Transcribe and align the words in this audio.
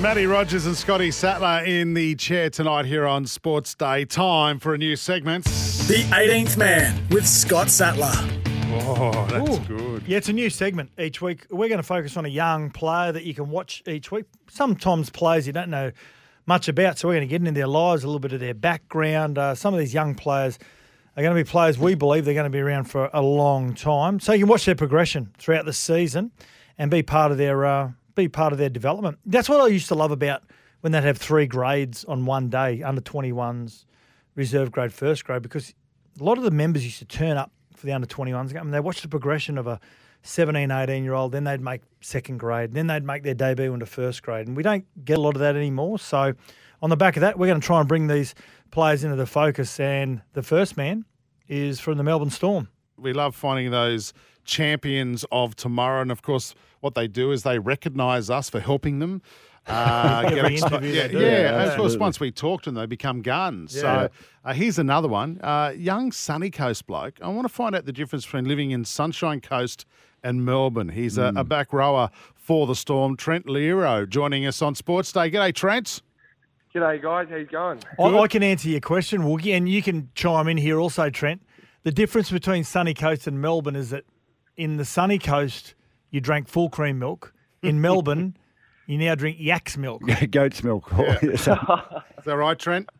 Matty 0.00 0.26
Rogers 0.26 0.64
and 0.64 0.76
Scotty 0.76 1.10
Sattler 1.10 1.64
in 1.64 1.92
the 1.94 2.14
chair 2.14 2.50
tonight 2.50 2.84
here 2.84 3.04
on 3.04 3.26
Sports 3.26 3.74
Day. 3.74 4.04
Time 4.04 4.60
for 4.60 4.72
a 4.72 4.78
new 4.78 4.94
segment. 4.94 5.44
The 5.44 6.06
18th 6.12 6.56
Man 6.56 7.08
with 7.08 7.26
Scott 7.26 7.68
Sattler. 7.68 8.12
Oh, 8.70 9.26
that's 9.28 9.50
Ooh. 9.50 9.76
good. 9.76 10.04
Yeah, 10.06 10.18
it's 10.18 10.28
a 10.28 10.32
new 10.32 10.50
segment 10.50 10.92
each 11.00 11.20
week. 11.20 11.46
We're 11.50 11.68
going 11.68 11.80
to 11.80 11.82
focus 11.82 12.16
on 12.16 12.24
a 12.24 12.28
young 12.28 12.70
player 12.70 13.10
that 13.10 13.24
you 13.24 13.34
can 13.34 13.50
watch 13.50 13.82
each 13.88 14.12
week. 14.12 14.26
Sometimes 14.48 15.10
players 15.10 15.48
you 15.48 15.52
don't 15.52 15.68
know 15.68 15.90
much 16.46 16.68
about, 16.68 16.96
so 16.96 17.08
we're 17.08 17.14
going 17.14 17.26
to 17.26 17.30
get 17.30 17.40
into 17.40 17.50
their 17.58 17.66
lives, 17.66 18.04
a 18.04 18.06
little 18.06 18.20
bit 18.20 18.32
of 18.32 18.38
their 18.38 18.54
background. 18.54 19.36
Uh, 19.36 19.56
some 19.56 19.74
of 19.74 19.80
these 19.80 19.92
young 19.92 20.14
players 20.14 20.60
are 21.16 21.24
going 21.24 21.34
to 21.36 21.42
be 21.44 21.48
players 21.48 21.76
we 21.76 21.96
believe 21.96 22.24
they're 22.24 22.34
going 22.34 22.44
to 22.44 22.50
be 22.50 22.60
around 22.60 22.84
for 22.84 23.10
a 23.12 23.20
long 23.20 23.74
time, 23.74 24.20
so 24.20 24.32
you 24.32 24.44
can 24.44 24.48
watch 24.48 24.64
their 24.64 24.76
progression 24.76 25.32
throughout 25.38 25.64
the 25.64 25.72
season 25.72 26.30
and 26.78 26.88
be 26.88 27.02
part 27.02 27.32
of 27.32 27.38
their 27.38 27.66
uh, 27.66 27.90
be 28.18 28.28
part 28.28 28.52
of 28.52 28.58
their 28.58 28.68
development. 28.68 29.18
That's 29.24 29.48
what 29.48 29.60
I 29.60 29.68
used 29.68 29.88
to 29.88 29.94
love 29.94 30.10
about 30.10 30.42
when 30.80 30.92
they'd 30.92 31.04
have 31.04 31.18
three 31.18 31.46
grades 31.46 32.04
on 32.04 32.24
one 32.26 32.48
day, 32.48 32.82
under 32.82 33.00
21s, 33.00 33.84
reserve 34.34 34.70
grade, 34.70 34.92
first 34.92 35.24
grade, 35.24 35.42
because 35.42 35.74
a 36.20 36.24
lot 36.24 36.38
of 36.38 36.44
the 36.44 36.50
members 36.50 36.84
used 36.84 36.98
to 36.98 37.04
turn 37.04 37.36
up 37.36 37.50
for 37.74 37.86
the 37.86 37.92
under 37.92 38.06
21s 38.06 38.52
game 38.52 38.62
and 38.62 38.74
they 38.74 38.80
watched 38.80 39.02
the 39.02 39.08
progression 39.08 39.56
of 39.56 39.66
a 39.66 39.80
17, 40.22 40.70
18 40.70 41.04
year 41.04 41.14
old, 41.14 41.32
then 41.32 41.44
they'd 41.44 41.60
make 41.60 41.82
second 42.00 42.38
grade, 42.38 42.74
then 42.74 42.86
they'd 42.86 43.04
make 43.04 43.22
their 43.22 43.34
debut 43.34 43.72
into 43.72 43.86
first 43.86 44.22
grade. 44.22 44.46
And 44.46 44.56
we 44.56 44.62
don't 44.62 44.84
get 45.04 45.18
a 45.18 45.20
lot 45.20 45.36
of 45.36 45.40
that 45.40 45.56
anymore. 45.56 45.98
So, 45.98 46.34
on 46.80 46.90
the 46.90 46.96
back 46.96 47.16
of 47.16 47.22
that, 47.22 47.38
we're 47.38 47.46
going 47.46 47.60
to 47.60 47.66
try 47.66 47.80
and 47.80 47.88
bring 47.88 48.06
these 48.06 48.34
players 48.70 49.02
into 49.02 49.16
the 49.16 49.26
focus. 49.26 49.80
And 49.80 50.22
the 50.34 50.42
first 50.42 50.76
man 50.76 51.04
is 51.48 51.80
from 51.80 51.98
the 51.98 52.04
Melbourne 52.04 52.30
Storm. 52.30 52.68
We 52.96 53.12
love 53.12 53.34
finding 53.34 53.70
those 53.70 54.12
champions 54.48 55.24
of 55.30 55.54
tomorrow. 55.54 56.00
And 56.02 56.10
of 56.10 56.22
course, 56.22 56.54
what 56.80 56.94
they 56.94 57.06
do 57.06 57.30
is 57.30 57.44
they 57.44 57.58
recognise 57.60 58.30
us 58.30 58.50
for 58.50 58.58
helping 58.58 58.98
them. 58.98 59.22
Uh, 59.66 60.22
Every 60.32 60.56
expo- 60.56 60.82
yeah, 60.82 61.06
do. 61.06 61.20
yeah, 61.20 61.40
Yeah, 61.42 61.64
of 61.64 61.76
course. 61.76 61.96
Once 61.96 62.18
we 62.18 62.32
talk 62.32 62.62
to 62.62 62.70
them, 62.70 62.76
they 62.80 62.86
become 62.86 63.20
guns. 63.22 63.76
Yeah. 63.76 63.80
So 63.82 64.08
uh, 64.44 64.52
here's 64.54 64.78
another 64.78 65.08
one. 65.08 65.38
Uh, 65.42 65.72
young 65.76 66.10
Sunny 66.10 66.50
Coast 66.50 66.86
bloke. 66.86 67.18
I 67.22 67.28
want 67.28 67.44
to 67.46 67.52
find 67.52 67.76
out 67.76 67.84
the 67.84 67.92
difference 67.92 68.24
between 68.24 68.46
living 68.46 68.70
in 68.70 68.84
Sunshine 68.84 69.40
Coast 69.40 69.84
and 70.24 70.44
Melbourne. 70.44 70.88
He's 70.88 71.18
a, 71.18 71.32
a 71.36 71.44
back 71.44 71.72
rower 71.72 72.10
for 72.34 72.66
the 72.66 72.74
Storm. 72.74 73.16
Trent 73.16 73.46
Loiero 73.46 74.08
joining 74.08 74.46
us 74.46 74.62
on 74.62 74.74
Sports 74.74 75.12
Day. 75.12 75.30
G'day, 75.30 75.54
Trent. 75.54 76.02
G'day 76.74 77.00
guys, 77.02 77.26
how's 77.30 77.40
it 77.40 77.52
going? 77.52 77.80
I, 78.00 78.04
I 78.04 78.26
can 78.28 78.42
answer 78.42 78.68
your 78.68 78.80
question, 78.80 79.22
Woogie, 79.22 79.56
and 79.56 79.68
you 79.68 79.82
can 79.82 80.08
chime 80.14 80.48
in 80.48 80.56
here 80.56 80.78
also, 80.80 81.08
Trent. 81.10 81.42
The 81.82 81.92
difference 81.92 82.30
between 82.30 82.64
Sunny 82.64 82.94
Coast 82.94 83.26
and 83.26 83.40
Melbourne 83.40 83.76
is 83.76 83.90
that 83.90 84.04
in 84.58 84.76
the 84.76 84.84
Sunny 84.84 85.18
Coast, 85.18 85.74
you 86.10 86.20
drank 86.20 86.48
full 86.48 86.68
cream 86.68 86.98
milk. 86.98 87.32
In 87.62 87.80
Melbourne, 87.80 88.36
you 88.86 88.98
now 88.98 89.14
drink 89.14 89.38
yak's 89.40 89.78
milk. 89.78 90.02
Goat's 90.30 90.62
milk. 90.62 90.92
Is 91.22 91.44
that 91.44 92.02
right, 92.26 92.58
Trent? 92.58 92.90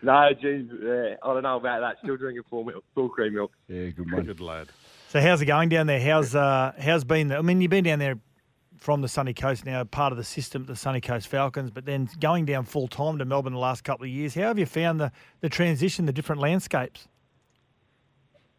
No, 0.00 0.30
geez, 0.40 0.66
yeah, 0.82 1.16
I 1.22 1.34
don't 1.34 1.42
know 1.42 1.56
about 1.56 1.80
that. 1.80 1.96
Still 2.02 2.16
drinking 2.16 2.44
full 2.48 2.64
milk, 2.64 2.84
full 2.94 3.08
cream 3.10 3.34
milk. 3.34 3.52
yeah, 3.68 3.88
good 3.90 4.10
one. 4.10 4.24
Good 4.24 4.40
lad. 4.40 4.68
So 5.08 5.20
how's 5.20 5.40
it 5.42 5.46
going 5.46 5.68
down 5.68 5.86
there? 5.86 6.00
How's 6.00 6.34
uh, 6.34 6.72
how's 6.78 7.04
been? 7.04 7.28
The, 7.28 7.36
I 7.36 7.42
mean, 7.42 7.60
you've 7.60 7.70
been 7.70 7.84
down 7.84 7.98
there 7.98 8.18
from 8.76 9.00
the 9.00 9.08
Sunny 9.08 9.34
Coast 9.34 9.64
now, 9.66 9.82
part 9.82 10.12
of 10.12 10.18
the 10.18 10.24
system, 10.24 10.66
the 10.66 10.76
Sunny 10.76 11.00
Coast 11.00 11.26
Falcons, 11.26 11.70
but 11.70 11.84
then 11.84 12.08
going 12.20 12.44
down 12.44 12.64
full 12.64 12.86
time 12.86 13.18
to 13.18 13.24
Melbourne 13.24 13.52
the 13.54 13.58
last 13.58 13.82
couple 13.84 14.04
of 14.04 14.10
years. 14.10 14.34
How 14.34 14.42
have 14.42 14.58
you 14.58 14.66
found 14.66 15.00
the 15.00 15.10
the 15.40 15.48
transition, 15.48 16.06
the 16.06 16.12
different 16.12 16.40
landscapes? 16.40 17.08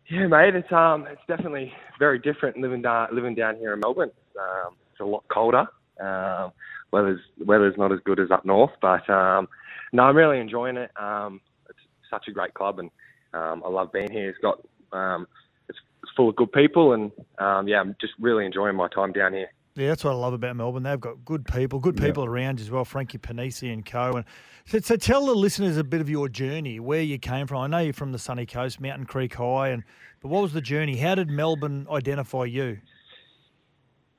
Yeah, 0.10 0.26
mate, 0.26 0.56
it's 0.56 0.72
um, 0.72 1.06
it's 1.08 1.22
definitely 1.28 1.72
very 2.00 2.18
different 2.18 2.58
living 2.58 2.82
down 2.82 3.10
living 3.14 3.36
down 3.36 3.58
here 3.58 3.74
in 3.74 3.80
Melbourne. 3.80 4.12
Um, 4.40 4.76
it's 4.92 5.00
a 5.02 5.06
lot 5.06 5.24
colder. 5.32 5.68
Um, 6.02 6.52
weather's 6.92 7.20
weather's 7.46 7.76
not 7.78 7.92
as 7.92 8.00
good 8.06 8.20
as 8.20 8.32
up 8.32 8.44
north, 8.44 8.72
but 8.82 9.08
um, 9.08 9.48
no, 9.94 10.04
I'm 10.04 10.18
really 10.18 10.40
enjoying 10.40 10.78
it. 10.78 10.90
Um, 11.00 11.42
it's 11.70 11.78
such 12.10 12.28
a 12.28 12.32
great 12.32 12.56
club, 12.56 12.80
and 12.80 12.90
um, 13.36 13.62
I 13.64 13.70
love 13.70 13.92
being 13.92 14.12
here. 14.12 14.30
It's 14.30 14.40
got 14.40 14.60
um, 14.92 15.28
it's, 15.68 15.78
it's 16.02 16.12
full 16.16 16.30
of 16.30 16.36
good 16.36 16.52
people, 16.54 16.94
and 16.94 17.12
um, 17.38 17.68
yeah, 17.68 17.80
I'm 17.80 17.96
just 18.02 18.14
really 18.20 18.48
enjoying 18.48 18.76
my 18.76 18.88
time 18.88 19.12
down 19.12 19.34
here. 19.34 19.52
Yeah, 19.80 19.88
that's 19.88 20.04
what 20.04 20.12
I 20.12 20.16
love 20.16 20.34
about 20.34 20.58
Melbourne. 20.58 20.84
They've 20.84 21.00
got 21.00 21.24
good 21.24 21.46
people, 21.46 21.80
good 21.80 21.96
people 21.96 22.26
around 22.26 22.60
as 22.60 22.70
well. 22.70 22.84
Frankie 22.84 23.18
Ponissi 23.18 23.72
and 23.72 23.86
co. 23.86 24.12
And 24.12 24.26
so, 24.66 24.80
so 24.80 24.98
tell 24.98 25.26
the 25.26 25.34
listeners 25.34 25.78
a 25.78 25.86
bit 25.86 26.02
of 26.02 26.10
your 26.10 26.28
journey, 26.28 26.82
where 26.82 27.02
you 27.02 27.18
came 27.18 27.48
from. 27.48 27.60
I 27.62 27.68
know 27.68 27.78
you're 27.78 27.94
from 27.94 28.12
the 28.12 28.20
Sunny 28.20 28.46
Coast, 28.46 28.82
Mountain 28.82 29.06
Creek 29.06 29.36
High, 29.36 29.70
and 29.70 29.86
but 30.22 30.28
what 30.28 30.42
was 30.42 30.52
the 30.52 30.60
journey? 30.60 30.98
How 30.98 31.16
did 31.16 31.30
Melbourne 31.30 31.88
identify 31.90 32.44
you? 32.44 32.80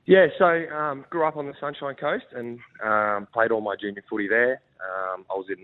Yeah, 0.05 0.29
so 0.39 0.65
um, 0.75 1.05
grew 1.11 1.27
up 1.27 1.37
on 1.37 1.45
the 1.45 1.53
Sunshine 1.59 1.93
Coast 1.93 2.25
and 2.31 2.57
um, 2.83 3.27
played 3.31 3.51
all 3.51 3.61
my 3.61 3.75
junior 3.79 4.03
footy 4.09 4.27
there. 4.27 4.61
Um, 4.81 5.25
I 5.29 5.35
was 5.35 5.45
in, 5.47 5.63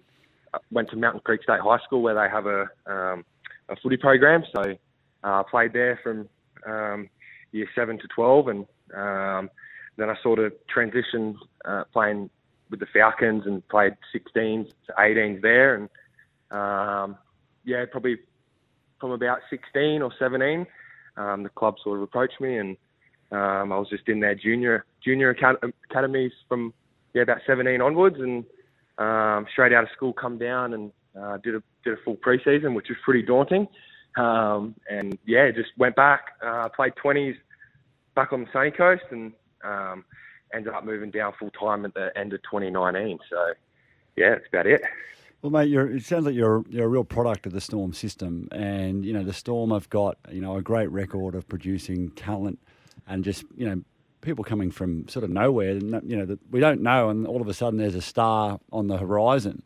uh, 0.54 0.60
went 0.70 0.92
to 0.92 0.96
Mountain 0.96 1.22
Creek 1.26 1.42
State 1.42 1.60
High 1.60 1.80
School 1.86 2.04
where 2.04 2.14
they 2.14 2.30
have 2.30 2.46
a 2.46 2.68
um, 2.86 3.26
a 3.68 3.76
footy 3.82 3.98
program. 3.98 4.44
So 4.56 4.76
uh, 5.24 5.42
played 5.42 5.74
there 5.74 6.00
from 6.04 6.30
um, 6.68 7.10
year 7.52 7.68
seven 7.74 7.98
to 7.98 8.08
twelve, 8.14 8.48
and 8.48 8.68
um, 8.96 9.50
then 9.98 10.10
I 10.10 10.16
sort 10.22 10.40
of 10.40 10.54
transitioned 10.74 11.36
uh, 11.66 11.84
playing 11.92 12.30
with 12.70 12.80
the 12.80 12.86
Falcons 12.94 13.44
and 13.46 13.68
played 13.70 13.94
16s 14.16 14.68
to 14.88 14.94
18s 15.00 15.42
there, 15.42 15.76
and 15.76 15.90
um, 16.52 17.18
yeah, 17.66 17.86
probably 17.92 18.18
from 19.00 19.12
about 19.12 19.40
16 19.50 20.02
or 20.02 20.12
17, 20.18 20.66
um, 21.18 21.44
the 21.44 21.50
club 21.50 21.76
sort 21.84 21.98
of 21.98 22.04
approached 22.04 22.40
me 22.42 22.58
and. 22.58 22.78
Um, 23.30 23.74
I 23.74 23.78
was 23.78 23.90
just 23.90 24.08
in 24.08 24.22
their 24.22 24.36
junior 24.36 24.86
junior 25.04 25.36
academies 25.90 26.32
from 26.48 26.74
yeah 27.14 27.24
about 27.24 27.40
17 27.46 27.82
onwards, 27.82 28.16
and 28.20 28.46
um, 28.98 29.46
straight 29.52 29.74
out 29.74 29.84
of 29.84 29.90
school, 29.96 30.14
come 30.14 30.38
down 30.38 30.74
and 30.74 30.92
uh, 31.20 31.38
did 31.38 31.56
a 31.56 31.64
did 31.84 31.94
a 31.94 31.98
full 32.04 32.16
preseason, 32.16 32.76
which 32.76 32.88
was 32.90 32.98
pretty 33.04 33.22
daunting. 33.22 33.68
Um, 34.18 34.76
and 34.90 35.18
yeah, 35.26 35.52
just 35.52 35.70
went 35.78 35.96
back, 35.96 36.22
uh, 36.44 36.70
played 36.70 36.94
20s 37.04 37.36
back 38.16 38.34
on 38.34 38.42
the 38.42 38.48
sunny 38.52 38.72
coast, 38.72 39.04
and 39.12 39.32
um, 39.64 40.06
ended 40.54 40.74
up 40.74 40.86
moving 40.86 41.12
down 41.12 41.34
full 41.40 41.52
time 41.52 41.86
at 41.86 41.94
the 41.94 42.12
end 42.18 42.34
of 42.34 42.42
2019. 42.44 43.20
So 43.30 43.54
yeah, 44.16 44.32
that's 44.32 44.48
about 44.48 44.68
it. 44.68 44.82
Well, 45.42 45.52
mate, 45.52 45.72
it 45.72 46.04
sounds 46.04 46.26
like 46.26 46.36
you're 46.36 46.64
you're 46.70 46.86
a 46.86 46.90
real 46.90 47.04
product 47.04 47.46
of 47.46 47.54
the 47.54 47.62
Storm 47.62 47.94
system, 47.94 48.48
and 48.52 49.06
you 49.06 49.14
know 49.14 49.24
the 49.24 49.34
Storm 49.34 49.70
have 49.72 49.90
got 49.90 50.18
you 50.32 50.42
know 50.42 50.58
a 50.58 50.62
great 50.62 50.90
record 50.92 51.36
of 51.36 51.48
producing 51.48 52.10
talent, 52.12 52.60
and 53.08 53.24
just 53.24 53.46
you 53.56 53.68
know 53.68 53.82
people 54.22 54.44
coming 54.44 54.72
from 54.72 55.08
sort 55.08 55.24
of 55.24 55.30
nowhere, 55.30 55.74
you 55.74 56.18
know 56.18 56.26
that 56.26 56.40
we 56.52 56.60
don't 56.60 56.82
know, 56.82 57.10
and 57.10 57.28
all 57.28 57.40
of 57.40 57.48
a 57.48 57.54
sudden 57.54 57.78
there's 57.78 57.96
a 57.96 58.02
star 58.02 58.60
on 58.72 58.88
the 58.88 58.98
horizon. 58.98 59.62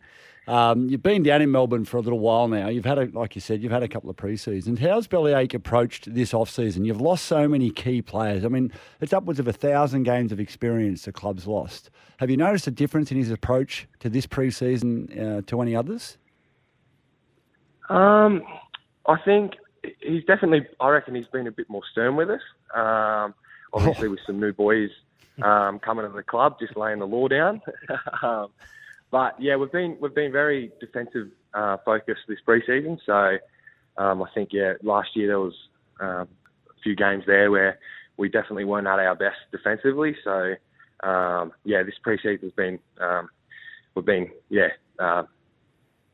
Um, 0.48 0.90
you've 0.90 1.04
been 1.04 1.22
down 1.22 1.42
in 1.42 1.52
Melbourne 1.52 1.86
for 1.86 1.98
a 1.98 2.02
little 2.02 2.20
while 2.20 2.48
now. 2.48 2.68
You've 2.68 2.86
had, 2.86 2.98
a, 2.98 3.06
like 3.14 3.36
you 3.36 3.42
said, 3.42 3.62
you've 3.62 3.72
had 3.72 3.84
a 3.84 3.88
couple 3.88 4.10
of 4.10 4.18
pre-seasons. 4.18 4.80
How's 4.80 5.06
Bellyache 5.06 5.54
approached 5.54 6.14
this 6.14 6.34
off-season? 6.34 6.84
You've 6.84 7.00
lost 7.00 7.26
so 7.26 7.48
many 7.48 7.70
key 7.70 8.02
players. 8.02 8.44
I 8.44 8.48
mean, 8.48 8.72
it's 9.00 9.14
upwards 9.14 9.40
of 9.40 9.48
a 9.48 9.54
thousand 9.54 10.04
games 10.04 10.32
of 10.32 10.40
experience 10.40 11.06
the 11.06 11.12
club's 11.12 11.46
lost. 11.46 11.92
Have 12.18 12.30
you 12.30 12.38
noticed 12.38 12.66
a 12.68 12.72
difference 12.72 13.12
in 13.12 13.18
his 13.18 13.30
approach 13.30 13.88
to 14.00 14.10
this 14.10 14.26
pre-season 14.26 15.20
uh, 15.20 15.42
to 15.48 15.62
any 15.62 15.76
others? 15.76 16.18
Um, 17.90 18.44
I 19.06 19.18
think 19.24 19.54
he's 20.02 20.24
definitely. 20.26 20.66
I 20.80 20.90
reckon 20.90 21.14
he's 21.14 21.28
been 21.28 21.48
a 21.48 21.52
bit 21.52 21.70
more 21.70 21.82
stern 21.92 22.16
with 22.16 22.30
us. 22.30 22.42
Um, 22.74 23.34
obviously, 23.74 24.08
with 24.08 24.20
some 24.26 24.40
new 24.40 24.54
boys 24.54 24.90
um, 25.42 25.80
coming 25.80 26.06
to 26.06 26.12
the 26.12 26.24
club, 26.24 26.58
just 26.60 26.78
laying 26.78 27.00
the 27.00 27.08
law 27.08 27.28
down. 27.28 27.62
um, 28.24 28.48
but 29.12 29.36
yeah, 29.40 29.56
we've 29.56 29.72
been 29.72 29.98
we've 30.00 30.16
been 30.16 30.32
very 30.32 30.72
defensive 30.80 31.28
uh, 31.54 31.78
focused 31.84 32.22
this 32.28 32.40
preseason. 32.48 32.98
So 33.06 33.38
um, 34.02 34.24
I 34.24 34.30
think 34.34 34.50
yeah, 34.52 34.74
last 34.84 35.10
year 35.16 35.28
there 35.28 35.40
was 35.40 35.54
um, 36.00 36.28
a 36.70 36.82
few 36.84 36.96
games 36.96 37.24
there 37.28 37.52
where 37.52 37.78
we 38.18 38.30
definitely 38.30 38.66
weren't 38.66 38.88
at 38.88 39.00
our 39.00 39.16
best 39.16 39.38
defensively. 39.52 40.16
So 40.24 40.56
um, 41.08 41.52
yeah, 41.66 41.84
this 41.84 41.96
preseason's 42.06 42.54
been 42.54 42.80
um, 43.00 43.30
we've 43.96 44.06
been 44.06 44.30
yeah. 44.50 44.70
Uh, 45.00 45.24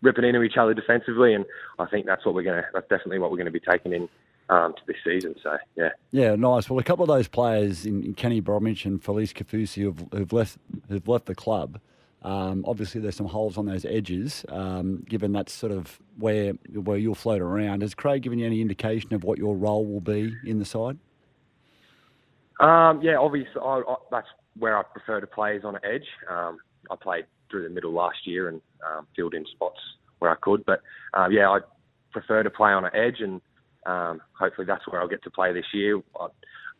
ripping 0.01 0.23
into 0.23 0.43
each 0.43 0.57
other 0.57 0.73
defensively, 0.73 1.33
and 1.33 1.45
I 1.79 1.85
think 1.85 2.05
that's 2.05 2.25
what 2.25 2.35
we're 2.35 2.43
gonna. 2.43 2.65
That's 2.73 2.87
definitely 2.87 3.19
what 3.19 3.31
we're 3.31 3.43
to 3.43 3.51
be 3.51 3.59
taking 3.59 3.93
in 3.93 4.09
um, 4.49 4.73
to 4.73 4.81
this 4.87 4.97
season. 5.03 5.35
So 5.41 5.57
yeah, 5.75 5.89
Yeah, 6.11 6.35
nice. 6.35 6.69
Well, 6.69 6.79
a 6.79 6.83
couple 6.83 7.03
of 7.03 7.09
those 7.09 7.27
players 7.27 7.85
in, 7.85 8.03
in 8.03 8.13
Kenny 8.13 8.39
Bromwich 8.39 8.85
and 8.85 9.01
Felise 9.01 9.33
Kaufusi 9.33 9.83
who've, 9.83 10.03
who've 10.11 10.33
left 10.33 10.57
who've 10.89 11.07
left 11.07 11.25
the 11.25 11.35
club. 11.35 11.79
Um, 12.23 12.65
obviously, 12.67 12.99
there's 12.99 13.15
some 13.15 13.27
holes 13.27 13.57
on 13.57 13.65
those 13.65 13.85
edges. 13.85 14.43
Um, 14.49 15.03
given 15.07 15.31
that's 15.31 15.53
sort 15.53 15.71
of 15.71 15.99
where 16.17 16.53
where 16.73 16.97
you'll 16.97 17.15
float 17.15 17.41
around, 17.41 17.81
has 17.81 17.93
Craig 17.93 18.23
given 18.23 18.39
you 18.39 18.45
any 18.45 18.61
indication 18.61 19.13
of 19.13 19.23
what 19.23 19.37
your 19.37 19.55
role 19.55 19.85
will 19.85 20.01
be 20.01 20.35
in 20.45 20.59
the 20.59 20.65
side? 20.65 20.97
Um, 22.59 23.01
yeah, 23.01 23.17
obviously, 23.17 23.61
I, 23.61 23.83
I, 23.87 23.95
that's 24.09 24.27
where 24.57 24.77
I 24.77 24.83
prefer 24.83 25.21
to 25.21 25.27
play 25.27 25.57
is 25.57 25.63
on 25.63 25.75
an 25.75 25.81
edge. 25.83 26.07
Um, 26.29 26.57
I 26.89 26.95
played 26.95 27.25
through 27.51 27.63
the 27.63 27.69
middle 27.69 27.91
last 27.91 28.25
year 28.25 28.49
and 28.49 28.61
um, 28.85 29.07
filled 29.15 29.35
in 29.35 29.45
spots 29.45 29.79
where 30.19 30.31
I 30.31 30.35
could, 30.41 30.65
but 30.65 30.81
uh, 31.13 31.27
yeah, 31.29 31.49
I 31.49 31.59
prefer 32.11 32.41
to 32.41 32.49
play 32.49 32.71
on 32.71 32.83
an 32.83 32.95
edge, 32.95 33.21
and 33.21 33.41
hopefully 34.33 34.65
that's 34.65 34.87
where 34.87 34.99
I'll 34.99 35.07
get 35.07 35.23
to 35.23 35.29
play 35.29 35.53
this 35.53 35.67
year. 35.71 36.01
I 36.19 36.27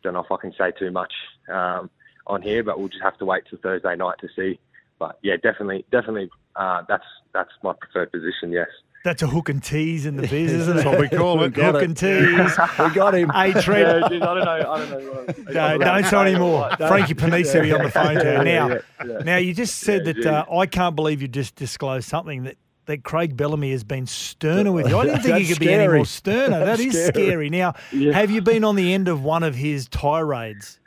don't 0.02 0.14
know 0.14 0.24
if 0.24 0.32
I 0.32 0.36
can 0.40 0.52
say 0.58 0.72
too 0.76 0.90
much 0.90 1.12
on 1.48 2.42
here, 2.42 2.64
but 2.64 2.78
we'll 2.78 2.88
just 2.88 3.02
have 3.02 3.16
to 3.18 3.24
wait 3.24 3.44
till 3.48 3.60
Thursday 3.62 3.94
night 3.94 4.16
to 4.20 4.28
see. 4.34 4.58
But 4.98 5.18
yeah, 5.22 5.36
definitely, 5.42 5.84
definitely, 5.92 6.28
uh, 6.56 6.82
that's 6.88 7.04
that's 7.32 7.50
my 7.62 7.72
preferred 7.80 8.10
position. 8.12 8.50
Yes. 8.52 8.66
That's 9.04 9.22
a 9.22 9.28
hook 9.28 9.48
and 9.48 9.62
tease 9.62 10.06
in 10.06 10.16
the 10.16 10.22
biz, 10.22 10.52
isn't 10.52 10.74
That's 10.76 10.86
it? 10.86 10.90
what 10.90 10.98
we 11.00 11.08
call 11.08 11.40
it. 11.44 11.54
Hook 11.56 11.82
and 11.82 11.96
tease. 11.96 12.20
we 12.80 12.90
got 12.90 13.14
him. 13.14 13.28
Hey, 13.30 13.52
Trent. 13.52 14.02
Yeah, 14.02 14.08
geez, 14.08 14.22
I 14.22 14.34
don't 14.34 14.44
know. 14.44 14.50
I 14.50 14.78
don't 14.78 14.90
know. 14.90 15.10
What 15.12 15.54
No, 15.54 15.78
don't 15.78 16.04
say 16.04 16.20
any 16.30 16.38
more. 16.38 16.68
Frankie 16.76 17.14
Ponissi 17.14 17.54
will 17.54 17.62
be 17.62 17.72
on 17.72 17.84
the 17.84 17.90
phone 17.92 18.16
to 18.16 18.32
you. 18.38 18.44
Now, 18.44 18.68
yeah, 18.68 18.78
yeah. 19.06 19.18
now 19.18 19.36
you 19.36 19.54
just 19.54 19.76
said 19.78 20.04
Yeah, 20.04 20.12
that 20.14 20.26
uh, 20.50 20.56
I 20.58 20.66
can't 20.66 20.96
believe 20.96 21.22
you 21.22 21.28
just 21.28 21.54
disclosed 21.54 22.08
something 22.08 22.42
that, 22.42 22.56
that 22.86 23.04
Craig 23.04 23.36
Bellamy 23.36 23.70
has 23.70 23.84
been 23.84 24.04
sterner 24.06 24.72
with 24.72 24.88
you. 24.88 24.98
I 24.98 25.04
didn't 25.04 25.22
think 25.22 25.36
he 25.36 25.42
That's 25.44 25.58
could 25.58 25.60
be 25.64 25.72
any 25.72 25.86
more 25.86 26.04
sterner. 26.04 26.64
That 26.64 26.80
is 26.80 26.92
That's 26.92 27.06
scary. 27.06 27.26
scary. 27.28 27.50
Now, 27.50 27.74
Yeah. 27.92 28.12
have 28.14 28.32
you 28.32 28.42
been 28.42 28.64
on 28.64 28.74
the 28.74 28.92
end 28.92 29.06
of 29.06 29.22
one 29.22 29.44
of 29.44 29.54
his 29.54 29.88
tirades? 29.88 30.80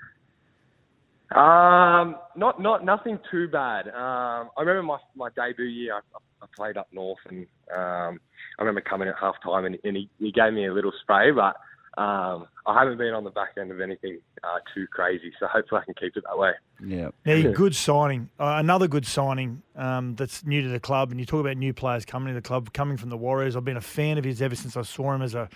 Um, 1.36 2.18
not 2.36 2.62
not 2.62 2.84
nothing 2.84 3.18
too 3.30 3.48
bad. 3.48 3.88
Um, 3.88 4.50
I 4.58 4.62
remember 4.62 4.84
my 4.84 4.98
my 5.16 5.30
debut 5.36 5.66
year. 5.66 5.96
I, 5.96 6.00
I 6.44 6.46
played 6.56 6.76
up 6.76 6.88
north, 6.92 7.20
and 7.30 7.46
um, 7.74 8.20
I 8.58 8.64
remember 8.64 8.82
coming 8.82 9.08
at 9.08 9.16
half 9.20 9.36
time, 9.44 9.66
and, 9.66 9.78
and 9.84 9.96
he, 9.96 10.10
he 10.20 10.32
gave 10.32 10.54
me 10.54 10.66
a 10.66 10.74
little 10.74 10.92
spray, 11.04 11.32
but 11.32 11.56
um, 11.98 12.48
I 12.66 12.80
haven't 12.80 12.98
been 12.98 13.14
on 13.14 13.24
the 13.24 13.30
back 13.30 13.52
end 13.60 13.72
of 13.72 13.82
anything 13.82 14.20
uh, 14.44 14.60
too 14.74 14.88
crazy. 14.88 15.32
So 15.40 15.48
hopefully 15.48 15.82
I 15.82 15.86
can 15.86 15.94
keep 15.94 16.16
it 16.16 16.24
that 16.28 16.38
way. 16.38 16.52
Yeah. 16.84 17.10
Now, 17.26 17.52
good 17.52 17.76
signing. 17.76 18.30
Uh, 18.40 18.56
another 18.58 18.88
good 18.88 19.06
signing 19.06 19.62
um, 19.76 20.16
that's 20.16 20.46
new 20.46 20.62
to 20.62 20.70
the 20.70 20.80
club. 20.80 21.12
And 21.12 21.20
you 21.20 21.26
talk 21.26 21.42
about 21.42 21.58
new 21.58 21.74
players 21.74 22.06
coming 22.06 22.30
to 22.30 22.34
the 22.34 22.42
club, 22.42 22.72
coming 22.74 22.98
from 22.98 23.10
the 23.10 23.18
Warriors. 23.18 23.56
I've 23.56 23.66
been 23.66 23.78
a 23.78 23.82
fan 23.82 24.18
of 24.18 24.24
his 24.24 24.42
ever 24.42 24.56
since 24.56 24.78
I 24.78 24.84
saw 24.84 25.14
him 25.14 25.22
as 25.22 25.36
a. 25.36 25.50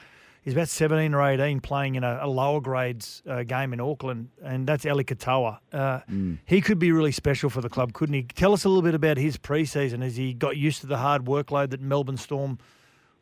He's 0.46 0.54
about 0.54 0.70
17 0.70 1.16
or 1.16 1.24
18 1.24 1.60
playing 1.60 1.96
in 1.96 2.04
a, 2.04 2.20
a 2.22 2.28
lower 2.28 2.62
grades 2.62 3.24
uh, 3.28 3.42
game 3.42 3.74
in 3.74 3.82
Auckland, 3.82 4.30
and 4.44 4.68
that's 4.68 4.86
Eli 4.86 5.02
Katoa. 5.02 5.58
Uh, 5.74 6.02
He 6.46 6.62
could 6.62 6.78
be 6.78 6.92
really 6.92 7.12
special 7.12 7.50
for 7.50 7.62
the 7.62 7.70
club, 7.70 7.94
couldn't 7.94 8.14
he? 8.14 8.22
Tell 8.22 8.54
us 8.54 8.64
a 8.64 8.70
little 8.70 8.84
bit 8.84 8.94
about 8.94 9.18
his 9.18 9.38
preseason. 9.38 10.04
Has 10.04 10.18
he 10.18 10.36
got 10.36 10.56
used 10.56 10.82
to 10.82 10.88
the 10.88 10.98
hard 10.98 11.26
workload 11.26 11.72
that 11.72 11.82
Melbourne 11.82 12.18
Storm 12.18 12.60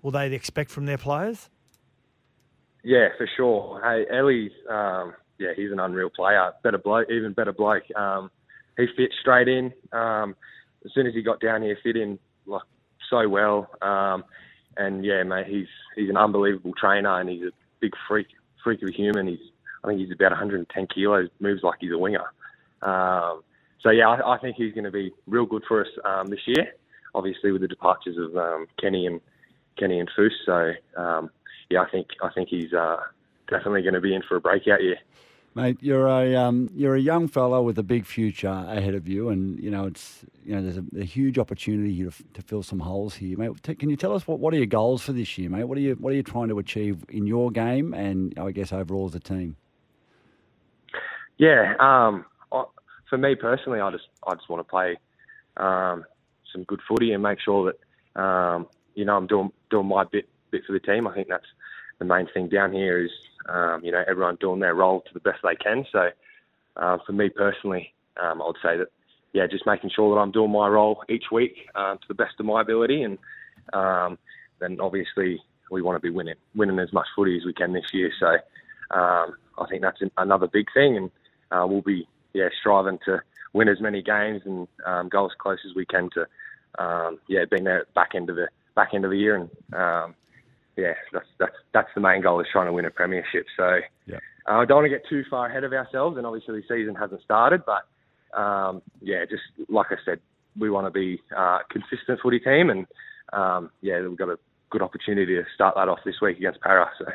will 0.01 0.11
they 0.11 0.33
expect 0.33 0.69
from 0.69 0.85
their 0.85 0.97
players? 0.97 1.49
Yeah, 2.83 3.07
for 3.17 3.25
sure. 3.37 3.81
Hey, 3.81 4.05
Ellie's, 4.13 4.51
um, 4.69 5.13
yeah, 5.39 5.51
he's 5.55 5.71
an 5.71 5.79
unreal 5.79 6.09
player. 6.09 6.51
Better 6.61 6.77
bloke, 6.77 7.09
even 7.09 7.31
better 7.31 7.53
bloke. 7.53 7.83
Um, 7.95 8.31
he 8.75 8.85
fit 8.97 9.11
straight 9.21 9.47
in. 9.47 9.71
Um, 9.93 10.35
as 10.85 10.93
soon 10.93 11.07
as 11.07 11.13
he 11.13 11.21
got 11.21 11.39
down 11.39 11.61
here, 11.61 11.77
fit 11.81 11.95
in 11.95 12.19
like 12.45 12.63
so 13.09 13.29
well. 13.29 13.69
Um, 13.81 14.25
and 14.77 15.05
yeah, 15.05 15.23
mate, 15.23 15.47
he's 15.47 15.67
he's 15.95 16.09
an 16.09 16.17
unbelievable 16.17 16.73
trainer, 16.77 17.19
and 17.19 17.29
he's 17.29 17.43
a 17.43 17.51
big 17.79 17.93
freak, 18.07 18.27
freak 18.63 18.81
of 18.81 18.89
a 18.89 18.91
human. 18.91 19.27
He's, 19.27 19.39
I 19.83 19.87
think 19.87 19.99
he's 19.99 20.11
about 20.11 20.31
110 20.31 20.87
kilos, 20.87 21.29
moves 21.39 21.63
like 21.63 21.79
he's 21.81 21.91
a 21.91 21.97
winger. 21.97 22.25
Um, 22.81 23.43
so 23.81 23.89
yeah, 23.89 24.07
I, 24.07 24.35
I 24.35 24.37
think 24.39 24.55
he's 24.55 24.73
going 24.73 24.85
to 24.85 24.91
be 24.91 25.11
real 25.27 25.45
good 25.45 25.63
for 25.67 25.81
us 25.81 25.91
um, 26.05 26.27
this 26.27 26.39
year. 26.47 26.73
Obviously, 27.15 27.51
with 27.51 27.61
the 27.61 27.67
departures 27.67 28.17
of 28.17 28.35
um, 28.37 28.67
Kenny 28.79 29.05
and 29.05 29.19
Kenny 29.77 29.99
and 29.99 30.09
Foose. 30.17 30.31
So 30.45 30.73
um, 31.01 31.29
yeah, 31.69 31.81
I 31.81 31.89
think 31.89 32.07
I 32.23 32.29
think 32.29 32.49
he's 32.49 32.73
uh, 32.73 32.97
definitely 33.49 33.81
going 33.81 33.93
to 33.93 34.01
be 34.01 34.15
in 34.15 34.23
for 34.27 34.35
a 34.37 34.41
breakout 34.41 34.81
year. 34.81 34.97
Mate, 35.55 35.77
you're 35.81 36.07
a 36.07 36.35
um, 36.35 36.67
you're 36.73 36.95
a 36.95 36.99
young 36.99 37.27
fellow 37.27 37.61
with 37.61 37.77
a 37.77 37.83
big 37.83 38.07
future 38.07 38.65
ahead 38.67 38.95
of 38.95 39.07
you, 39.07 39.29
and 39.29 39.59
you 39.59 39.69
know 39.69 39.85
it's 39.85 40.25
you 40.43 40.55
know 40.55 40.63
there's 40.63 40.77
a, 40.77 40.85
a 40.99 41.03
huge 41.03 41.37
opportunity 41.37 41.93
here 41.93 42.09
to, 42.09 42.23
to 42.33 42.41
fill 42.41 42.63
some 42.63 42.79
holes 42.79 43.13
here, 43.13 43.37
mate. 43.37 43.51
T- 43.61 43.75
Can 43.75 43.91
you 43.91 43.95
tell 43.95 44.15
us 44.15 44.27
what, 44.27 44.39
what 44.39 44.51
are 44.55 44.57
your 44.57 44.65
goals 44.65 45.03
for 45.03 45.11
this 45.11 45.37
year, 45.37 45.51
mate? 45.51 45.65
What 45.65 45.77
are 45.77 45.81
you 45.81 45.93
what 45.93 46.11
are 46.11 46.15
you 46.15 46.23
trying 46.23 46.47
to 46.47 46.57
achieve 46.57 47.05
in 47.09 47.27
your 47.27 47.51
game, 47.51 47.93
and 47.93 48.33
I 48.39 48.49
guess 48.49 48.73
overall 48.73 49.05
as 49.05 49.13
a 49.13 49.19
team? 49.19 49.55
Yeah, 51.37 51.75
um, 51.79 52.25
I, 52.51 52.63
for 53.07 53.19
me 53.19 53.35
personally, 53.35 53.79
I 53.79 53.91
just 53.91 54.07
I 54.25 54.33
just 54.33 54.49
want 54.49 54.65
to 54.65 54.69
play 54.69 54.97
um, 55.57 56.03
some 56.51 56.63
good 56.63 56.79
footy 56.87 57.13
and 57.13 57.21
make 57.21 57.39
sure 57.39 57.71
that 57.71 58.19
um, 58.19 58.67
you 58.95 59.05
know 59.05 59.15
I'm 59.15 59.27
doing 59.27 59.51
doing 59.69 59.85
my 59.85 60.03
bit 60.03 60.27
bit 60.49 60.63
for 60.65 60.73
the 60.73 60.79
team. 60.79 61.05
I 61.05 61.13
think 61.13 61.27
that's 61.27 61.45
the 61.99 62.05
main 62.05 62.27
thing 62.33 62.49
down 62.49 62.73
here 62.73 63.03
is 63.05 63.11
um, 63.49 63.81
you 63.83 63.91
know 63.91 64.03
everyone 64.07 64.37
doing 64.39 64.59
their 64.59 64.75
role 64.75 65.01
to 65.01 65.13
the 65.13 65.19
best 65.19 65.39
they 65.43 65.55
can. 65.55 65.85
So 65.91 66.09
uh, 66.77 66.97
for 67.05 67.13
me 67.13 67.29
personally, 67.29 67.93
um, 68.21 68.41
I 68.41 68.45
would 68.45 68.57
say 68.61 68.77
that 68.77 68.87
yeah, 69.33 69.47
just 69.47 69.65
making 69.65 69.89
sure 69.89 70.13
that 70.13 70.21
I'm 70.21 70.31
doing 70.31 70.51
my 70.51 70.67
role 70.67 71.03
each 71.09 71.25
week 71.31 71.67
uh, 71.75 71.95
to 71.95 72.07
the 72.07 72.13
best 72.13 72.35
of 72.39 72.45
my 72.45 72.61
ability, 72.61 73.01
and 73.01 73.17
um, 73.73 74.17
then 74.59 74.79
obviously 74.79 75.41
we 75.71 75.81
want 75.81 75.95
to 75.95 76.01
be 76.01 76.13
winning 76.13 76.35
winning 76.55 76.79
as 76.79 76.93
much 76.93 77.07
footy 77.15 77.37
as 77.37 77.45
we 77.45 77.53
can 77.53 77.73
this 77.73 77.91
year. 77.93 78.11
So 78.19 78.27
um, 78.95 79.35
I 79.57 79.65
think 79.69 79.81
that's 79.81 80.01
an, 80.01 80.11
another 80.17 80.47
big 80.47 80.67
thing, 80.73 80.97
and 80.97 81.11
uh, 81.51 81.65
we'll 81.67 81.81
be 81.81 82.07
yeah 82.33 82.49
striving 82.59 82.99
to 83.05 83.21
win 83.53 83.69
as 83.69 83.81
many 83.81 84.01
games 84.01 84.41
and 84.45 84.67
um, 84.85 85.09
go 85.09 85.25
as 85.25 85.31
close 85.37 85.59
as 85.67 85.75
we 85.75 85.85
can 85.85 86.09
to 86.11 86.27
um, 86.83 87.19
yeah 87.27 87.45
being 87.49 87.63
there 87.63 87.81
at 87.81 87.87
the 87.87 87.93
back 87.93 88.11
end 88.15 88.29
of 88.29 88.35
the 88.35 88.47
back 88.75 88.93
end 88.93 89.03
of 89.03 89.11
the 89.11 89.17
year, 89.17 89.35
and 89.35 89.49
um, 89.73 90.15
yeah 90.77 90.93
that's 91.11 91.25
that's 91.39 91.55
that's 91.73 91.89
the 91.95 92.01
main 92.01 92.21
goal 92.21 92.39
is 92.39 92.47
trying 92.51 92.67
to 92.67 92.73
win 92.73 92.85
a 92.85 92.91
premiership. 92.91 93.45
So 93.57 93.79
Yeah. 94.07 94.17
uh, 94.47 94.53
I 94.57 94.65
don't 94.65 94.77
want 94.77 94.85
to 94.85 94.89
get 94.97 95.07
too 95.07 95.23
far 95.29 95.47
ahead 95.47 95.63
of 95.63 95.73
ourselves, 95.73 96.17
and 96.17 96.25
obviously 96.25 96.59
the 96.61 96.67
season 96.67 96.95
hasn't 96.95 97.21
started, 97.23 97.61
but 97.65 97.83
um, 98.39 98.81
yeah, 99.01 99.25
just 99.29 99.43
like 99.69 99.87
I 99.91 99.95
said, 100.05 100.19
we 100.57 100.69
want 100.69 100.87
to 100.87 100.91
be 100.91 101.21
uh, 101.37 101.59
a 101.59 101.61
consistent 101.69 102.19
footy 102.21 102.39
team, 102.39 102.69
and 102.69 102.87
um, 103.31 103.69
yeah, 103.81 104.01
we've 104.01 104.17
got 104.17 104.29
a 104.29 104.37
good 104.69 104.81
opportunity 104.81 105.35
to 105.35 105.43
start 105.53 105.75
that 105.75 105.87
off 105.87 105.99
this 106.05 106.15
week 106.21 106.37
against 106.37 106.59
Parra. 106.61 106.89
So 106.97 107.05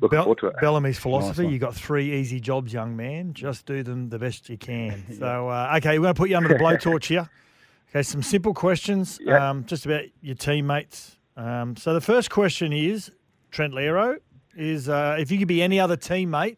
looking 0.00 0.16
Bell- 0.16 0.24
forward 0.24 0.38
to 0.40 0.46
it. 0.48 0.54
Bellamy's 0.60 0.98
philosophy: 0.98 1.44
one. 1.44 1.52
you 1.52 1.58
got 1.58 1.74
three 1.74 2.12
easy 2.14 2.38
jobs, 2.40 2.72
young 2.72 2.96
man. 2.96 3.34
Just 3.34 3.66
do 3.66 3.82
them 3.82 4.08
the 4.10 4.18
best 4.20 4.48
you 4.48 4.56
can. 4.56 5.04
So, 5.18 5.48
uh, 5.48 5.74
okay, 5.78 5.98
we're 5.98 6.04
going 6.04 6.14
to 6.14 6.18
put 6.18 6.30
you 6.30 6.36
under 6.36 6.48
the 6.48 6.54
blowtorch 6.62 7.06
here. 7.06 7.28
Okay, 7.90 8.04
some 8.04 8.22
simple 8.22 8.54
questions, 8.54 9.18
Yeah. 9.20 9.50
um, 9.50 9.64
just 9.64 9.84
about 9.86 10.04
your 10.22 10.36
teammates. 10.36 11.16
Um, 11.36 11.76
so, 11.76 11.94
the 11.94 12.00
first 12.00 12.30
question 12.30 12.72
is 12.72 13.10
Trent 13.50 13.72
Loiero 13.72 14.18
is 14.56 14.88
uh, 14.88 15.16
if 15.18 15.30
you 15.30 15.38
could 15.38 15.48
be 15.48 15.62
any 15.62 15.80
other 15.80 15.96
teammate 15.96 16.56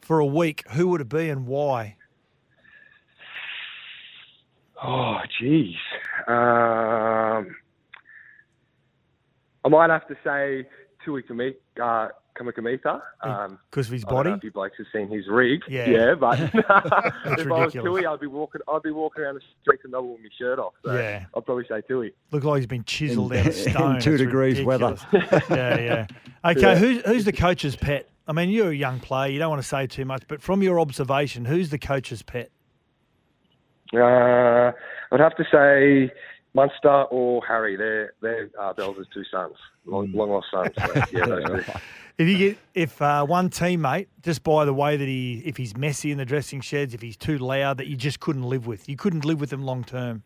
for 0.00 0.18
a 0.18 0.26
week, 0.26 0.64
who 0.70 0.88
would 0.88 1.00
it 1.00 1.08
be 1.08 1.28
and 1.28 1.46
why? 1.46 1.96
Oh, 4.82 5.18
jeez. 5.40 5.74
Um, 6.28 7.56
I 9.64 9.68
might 9.68 9.90
have 9.90 10.06
to 10.08 10.16
say 10.24 10.68
Tui 11.04 11.22
Kami- 11.22 11.54
uh, 11.82 12.08
Kamikamica. 12.38 13.00
Um, 13.22 13.58
Because 13.70 13.86
of 13.88 13.92
his 13.94 14.04
I 14.04 14.08
don't 14.10 14.16
know 14.16 14.22
body. 14.24 14.30
if 14.38 14.44
you 14.44 14.52
blokes 14.52 14.76
have 14.78 14.86
seen 14.92 15.08
his 15.08 15.26
rig. 15.28 15.60
Yeah. 15.68 16.14
but 16.14 16.38
if 16.54 16.54
I 16.70 16.80
was 17.24 17.44
ridiculous. 17.46 17.72
Tui, 17.72 18.06
I'd 18.06 18.20
be 18.20 18.26
walking. 18.28 18.60
I'd 18.72 18.82
be 18.82 18.90
walking 18.92 19.24
around 19.24 19.34
the 19.34 19.40
streets 19.62 19.82
and 19.84 19.90
Melbourne 19.92 20.12
with 20.12 20.20
my 20.22 20.28
shirt 20.38 20.58
off. 20.58 20.74
So 20.84 20.92
Yeah. 20.94 21.26
I'd 21.36 21.44
probably 21.44 21.64
say 21.68 21.80
Tui. 21.88 22.12
Look 22.30 22.44
like 22.44 22.58
he's 22.58 22.66
been 22.66 22.84
chiseled 22.84 23.32
In- 23.32 23.40
out 23.40 23.46
of 23.48 23.54
stone. 23.56 23.94
in 23.96 24.00
two 24.00 24.12
It's 24.12 24.22
degrees 24.22 24.62
weather. 24.62 24.96
yeah, 25.12 25.80
yeah. 25.80 26.06
Okay, 26.44 26.60
Yeah. 26.60 26.74
who's 26.76 27.02
who's 27.04 27.24
the 27.24 27.32
coach's 27.32 27.74
pet? 27.76 28.08
I 28.28 28.32
mean, 28.32 28.50
you're 28.50 28.70
a 28.70 28.74
young 28.74 29.00
player. 29.00 29.30
You 29.32 29.38
don't 29.38 29.50
want 29.50 29.62
to 29.62 29.66
say 29.68 29.86
too 29.86 30.04
much, 30.04 30.24
but 30.28 30.40
from 30.42 30.62
your 30.62 30.78
observation, 30.80 31.44
who's 31.46 31.70
the 31.70 31.78
coach's 31.78 32.22
pet? 32.22 32.50
Uh, 33.94 34.72
I'd 35.10 35.20
have 35.20 35.34
to 35.36 35.44
say 35.50 36.12
Munster 36.54 37.02
or 37.04 37.42
Harry. 37.46 37.76
They're 37.76 38.12
they're 38.20 38.50
uh, 38.60 38.72
Bells' 38.72 39.06
two 39.12 39.24
sons, 39.30 39.54
long, 39.86 40.10
long 40.12 40.30
lost 40.30 40.46
sons. 40.50 40.70
So, 40.76 41.02
yeah, 41.12 41.26
those. 41.26 41.64
If 42.18 42.26
you 42.28 42.36
get 42.38 42.58
if 42.74 43.00
uh, 43.00 43.24
one 43.24 43.48
teammate, 43.50 44.08
just 44.22 44.42
by 44.42 44.64
the 44.64 44.74
way 44.74 44.96
that 44.96 45.06
he, 45.06 45.42
if 45.44 45.56
he's 45.56 45.76
messy 45.76 46.10
in 46.10 46.18
the 46.18 46.24
dressing 46.24 46.60
sheds, 46.60 46.94
if 46.94 47.00
he's 47.02 47.16
too 47.16 47.38
loud, 47.38 47.76
that 47.78 47.86
you 47.86 47.96
just 47.96 48.18
couldn't 48.20 48.42
live 48.42 48.66
with, 48.66 48.88
you 48.88 48.96
couldn't 48.96 49.24
live 49.24 49.40
with 49.40 49.52
him 49.52 49.62
long 49.62 49.84
term. 49.84 50.22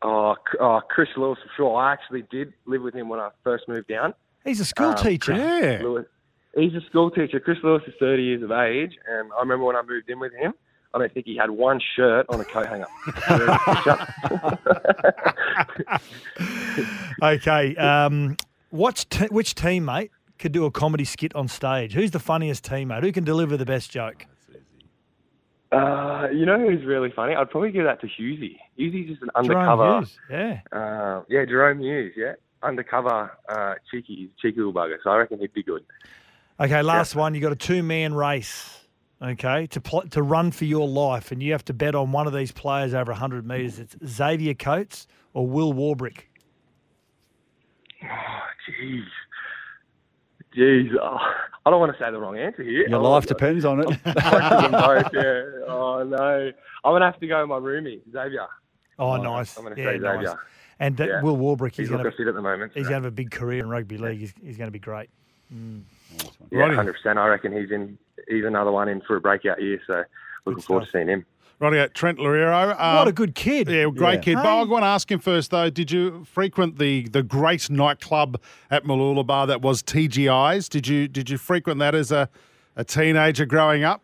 Oh, 0.00 0.36
C- 0.50 0.58
oh, 0.60 0.80
Chris 0.88 1.08
Lewis 1.16 1.38
for 1.42 1.50
sure. 1.56 1.76
I 1.76 1.92
actually 1.92 2.22
did 2.30 2.52
live 2.66 2.82
with 2.82 2.94
him 2.94 3.08
when 3.08 3.18
I 3.20 3.30
first 3.42 3.68
moved 3.68 3.88
down. 3.88 4.14
He's 4.44 4.60
a 4.60 4.64
school 4.64 4.90
Um, 4.90 4.96
teacher. 4.96 5.32
Yeah. 5.32 5.80
Lewis, 5.82 6.06
he's 6.54 6.72
a 6.74 6.80
school 6.88 7.10
teacher. 7.10 7.40
Chris 7.40 7.58
Lewis 7.64 7.82
is 7.86 7.94
30 7.98 8.22
years 8.22 8.42
of 8.42 8.52
age, 8.52 8.92
and 9.08 9.30
I 9.36 9.40
remember 9.40 9.64
when 9.64 9.76
I 9.76 9.82
moved 9.82 10.08
in 10.08 10.20
with 10.20 10.32
him. 10.34 10.54
I 10.94 10.98
don't 10.98 11.12
think 11.12 11.26
he 11.26 11.36
had 11.36 11.50
one 11.50 11.80
shirt 11.96 12.26
on 12.28 12.40
a 12.40 12.44
coat 12.44 12.66
hanger. 12.66 12.86
Okay, 17.22 17.74
um, 17.76 18.36
what's 18.70 19.04
t- 19.04 19.26
which 19.26 19.54
teammate 19.54 20.10
could 20.38 20.52
do 20.52 20.64
a 20.66 20.70
comedy 20.70 21.04
skit 21.04 21.34
on 21.34 21.48
stage? 21.48 21.92
Who's 21.92 22.10
the 22.12 22.20
funniest 22.20 22.64
teammate? 22.64 23.02
Who 23.02 23.10
can 23.12 23.24
deliver 23.24 23.56
the 23.56 23.64
best 23.66 23.90
joke? 23.90 24.26
Uh, 25.72 26.28
you 26.32 26.46
know 26.46 26.58
who's 26.58 26.84
really 26.86 27.10
funny? 27.14 27.34
I'd 27.34 27.50
probably 27.50 27.72
give 27.72 27.84
that 27.84 28.00
to 28.00 28.06
Hughesy. 28.06 28.56
Hughesy's 28.78 29.08
just 29.10 29.22
an 29.22 29.30
Jerome 29.44 29.58
undercover. 29.58 29.98
Hughes, 29.98 30.18
Yeah. 30.30 30.60
Uh, 30.72 31.22
yeah, 31.28 31.44
Jahrome 31.44 31.80
Hughes. 31.82 32.12
Yeah, 32.16 32.34
undercover 32.62 33.36
uh, 33.48 33.74
cheeky, 33.90 34.30
cheeky 34.40 34.58
little 34.58 34.72
bugger. 34.72 34.96
So 35.02 35.10
I 35.10 35.16
reckon 35.16 35.40
he'd 35.40 35.52
be 35.52 35.62
good. 35.62 35.84
Okay, 36.60 36.82
last 36.82 37.14
one. 37.14 37.34
You 37.34 37.40
got 37.40 37.52
a 37.52 37.56
two-man 37.56 38.14
race. 38.14 38.78
Okay, 39.20 39.66
to 39.68 39.80
pl- 39.80 40.08
to 40.10 40.22
run 40.22 40.52
for 40.52 40.64
your 40.64 40.86
life, 40.86 41.32
and 41.32 41.42
you 41.42 41.50
have 41.52 41.64
to 41.64 41.74
bet 41.74 41.94
on 41.96 42.12
one 42.12 42.28
of 42.28 42.32
these 42.32 42.52
players 42.52 42.94
over 42.94 43.10
100 43.10 43.44
metres. 43.46 43.80
It's 43.80 43.96
Xavier 44.06 44.54
Coates 44.54 45.08
or 45.34 45.44
Will 45.46 45.74
Warbrick. 45.74 46.20
Oh, 48.04 48.06
jeez. 48.68 49.02
Jeez. 50.56 50.94
Oh, 51.02 51.18
I 51.66 51.70
don't 51.70 51.80
want 51.80 51.92
to 51.92 51.98
say 52.02 52.10
the 52.12 52.18
wrong 52.20 52.38
answer 52.38 52.62
here. 52.62 52.88
Your 52.88 53.00
Oh, 53.00 53.10
life 53.10 53.26
depends 53.26 53.64
on 53.64 53.80
it. 53.80 53.86
both 54.04 54.16
of 54.16 55.12
yeah. 55.12 55.42
Oh, 55.66 56.04
no. 56.04 56.52
I'm 56.84 56.92
going 56.92 57.00
to 57.00 57.06
have 57.06 57.18
to 57.20 57.26
go 57.26 57.40
with 57.40 57.48
my 57.48 57.56
roomie, 57.58 58.00
Xavier. 58.12 58.46
Oh, 59.00 59.16
nice. 59.16 59.56
I'm 59.56 59.64
going 59.64 59.74
to 59.76 59.82
yeah, 59.82 59.90
say 59.92 59.98
nice. 59.98 60.14
Xavier. 60.18 60.38
And 60.80 60.96
that 60.96 61.08
Yeah. 61.08 61.22
Will 61.22 61.36
Warbrick, 61.36 61.70
He's 61.70 61.78
he's 61.78 61.90
not 61.90 61.96
going 61.96 62.04
going 62.04 62.16
to 62.16 62.22
to 62.24 62.28
at 62.28 62.34
the 62.36 62.42
moment. 62.42 62.72
he's 62.72 62.84
so. 62.84 62.90
going 62.90 63.02
to 63.02 63.06
have 63.06 63.12
a 63.12 63.16
big 63.16 63.32
career 63.32 63.60
in 63.64 63.68
rugby 63.68 63.98
league. 63.98 64.18
He's, 64.20 64.32
he's 64.42 64.56
going 64.56 64.68
to 64.68 64.72
be 64.72 64.78
great. 64.78 65.10
Mm. 65.52 65.82
Yeah, 66.50 66.60
Righty. 66.60 66.76
100%. 66.92 67.16
I 67.18 67.26
reckon 67.28 67.52
he's 67.52 67.70
in. 67.70 67.98
He's 68.28 68.44
another 68.44 68.70
one 68.72 68.88
in 68.88 69.00
for 69.02 69.16
a 69.16 69.20
breakout 69.20 69.60
year. 69.62 69.80
So 69.86 70.04
looking 70.44 70.62
forward 70.62 70.84
to 70.86 70.90
seeing 70.90 71.08
him. 71.08 71.24
Rightio, 71.60 71.92
Trent 71.92 72.18
Loiero. 72.18 72.78
Um, 72.80 72.96
what 72.96 73.08
a 73.08 73.12
good 73.12 73.34
kid. 73.34 73.68
Yeah, 73.68 73.86
great 73.90 74.14
Yeah. 74.14 74.20
kid. 74.20 74.34
But 74.36 74.46
I 74.46 74.62
want 74.62 74.82
to 74.82 74.86
ask 74.86 75.10
him 75.10 75.18
first, 75.18 75.50
though. 75.50 75.70
Did 75.70 75.90
you 75.90 76.24
frequent 76.24 76.78
the 76.78 77.08
the 77.08 77.22
great 77.22 77.68
nightclub 77.68 78.40
at 78.70 78.84
Mooloolaba 78.84 79.46
that 79.48 79.60
was 79.60 79.82
TGI's? 79.82 80.68
Did 80.68 80.86
you 80.86 81.08
did 81.08 81.28
you 81.30 81.36
frequent 81.38 81.80
that 81.80 81.94
as 81.96 82.12
a, 82.12 82.28
a 82.76 82.84
teenager 82.84 83.44
growing 83.44 83.82
up? 83.82 84.02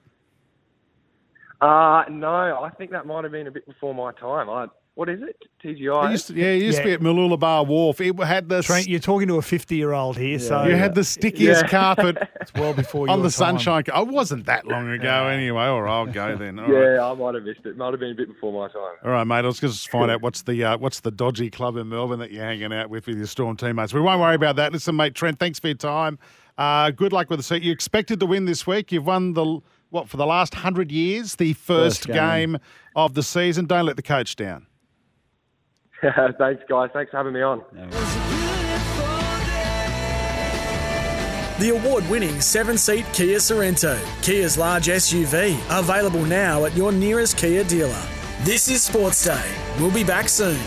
Uh, 1.61 2.04
no, 2.11 2.61
I 2.62 2.70
think 2.76 2.90
that 2.90 3.06
might 3.06 3.23
have 3.25 3.32
been 3.32 3.46
a 3.46 3.50
bit 3.50 3.66
before 3.66 3.94
my 3.94 4.12
time. 4.12 4.50
I 4.50 4.66
what 4.96 5.08
is 5.08 5.20
it? 5.22 5.36
TGI. 5.62 6.06
It 6.08 6.10
used 6.12 6.26
to, 6.28 6.34
yeah, 6.34 6.46
it 6.46 6.62
used 6.62 6.78
to 6.78 6.84
be 6.84 6.90
at 6.92 7.00
at 7.00 7.00
Mooloolaba 7.00 7.66
Wharf. 7.66 8.00
It 8.00 8.16
had 8.20 8.48
the 8.48 8.62
Trent, 8.62 8.86
you're 8.86 9.00
talking 9.00 9.26
to 9.28 9.36
a 9.38 9.42
50 9.42 9.74
year 9.74 9.92
old 9.92 10.16
here, 10.16 10.38
so 10.38 10.64
you 10.64 10.76
had 10.76 10.94
the 10.94 11.02
stickiest 11.02 11.62
Yeah. 11.64 11.68
carpet 11.68 12.16
it's 12.40 12.54
well 12.54 12.74
before 12.74 13.08
on 13.10 13.18
your 13.18 13.28
the 13.28 13.30
time. 13.30 13.58
sunshine. 13.58 13.82
I 13.92 14.02
wasn't 14.02 14.46
that 14.46 14.66
long 14.68 14.88
ago, 14.90 15.26
anyway. 15.26 15.66
Or 15.66 15.88
I'll 15.88 16.06
go 16.06 16.36
then. 16.38 16.58
All 16.60 16.68
right. 16.70 16.94
yeah, 16.96 17.04
I 17.04 17.14
might 17.14 17.34
have 17.34 17.42
missed 17.44 17.64
it. 17.66 17.76
Might 17.76 17.90
have 17.92 17.98
been 18.00 18.12
a 18.12 18.14
bit 18.14 18.28
before 18.28 18.52
my 18.52 18.72
time. 18.72 18.96
All 19.04 19.10
right, 19.10 19.24
mate. 19.24 19.38
I 19.38 19.42
was 19.42 19.58
just 19.58 19.90
find 19.90 20.10
out 20.10 20.22
what's 20.22 20.42
the 20.42 20.62
uh, 20.62 20.78
what's 20.78 21.00
the 21.00 21.10
dodgy 21.10 21.50
club 21.50 21.76
in 21.76 21.88
Melbourne 21.88 22.20
that 22.20 22.30
you're 22.30 22.44
hanging 22.44 22.72
out 22.72 22.88
with 22.88 23.06
with 23.08 23.16
your 23.16 23.26
Storm 23.26 23.56
teammates. 23.56 23.92
We 23.92 24.00
won't 24.00 24.20
worry 24.20 24.36
about 24.36 24.54
that. 24.56 24.72
Listen, 24.72 24.94
mate, 24.94 25.14
Trent. 25.14 25.38
Thanks 25.40 25.58
for 25.58 25.66
your 25.68 25.76
time. 25.76 26.18
Uh, 26.56 26.92
good 26.92 27.12
luck 27.12 27.30
with 27.30 27.40
the 27.40 27.42
seat. 27.42 27.64
You 27.64 27.72
expected 27.72 28.20
to 28.20 28.26
win 28.26 28.44
this 28.44 28.64
week. 28.64 28.92
You've 28.92 29.06
won 29.06 29.32
the 29.32 29.58
what 29.90 30.08
for 30.08 30.18
the 30.18 30.26
last 30.26 30.54
hundred 30.54 30.92
years, 30.92 31.34
the 31.34 31.52
first, 31.54 32.04
First 32.04 32.06
game. 32.06 32.52
game. 32.52 32.58
of 32.94 33.14
the 33.14 33.22
season. 33.24 33.64
Don't 33.66 33.86
let 33.86 33.96
the 33.96 34.02
coach 34.02 34.36
down. 34.36 34.66
Thanks, 36.38 36.62
guys. 36.68 36.90
Thanks 36.92 37.10
for 37.10 37.16
having 37.16 37.32
me 37.32 37.42
on. 37.42 37.62
The 41.60 41.70
award 41.70 42.08
winning 42.10 42.40
seven 42.40 42.76
seat 42.76 43.06
Kia 43.12 43.38
Sorento, 43.38 43.96
Kia's 44.22 44.58
large 44.58 44.86
SUV, 44.86 45.56
available 45.70 46.24
now 46.24 46.64
at 46.64 46.76
your 46.76 46.90
nearest 46.90 47.38
Kia 47.38 47.62
dealer. 47.64 48.02
This 48.42 48.68
is 48.68 48.82
Sports 48.82 49.24
Day. 49.24 49.54
We'll 49.78 49.92
be 49.92 50.04
back 50.04 50.28
soon. 50.28 50.58